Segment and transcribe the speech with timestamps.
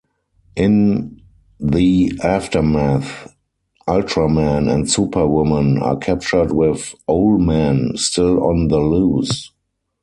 [0.55, 1.21] In
[1.59, 3.35] the aftermath,
[3.87, 9.51] Ultraman and Superwoman are captured with Owlman still on the loose.